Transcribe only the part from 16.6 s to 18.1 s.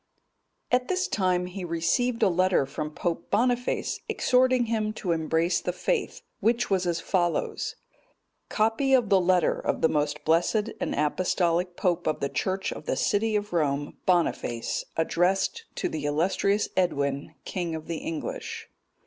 EDWIN, KING OF THE